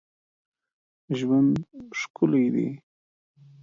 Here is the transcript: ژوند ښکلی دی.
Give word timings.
ژوند 1.17 1.53
ښکلی 1.99 2.45
دی. 2.53 2.67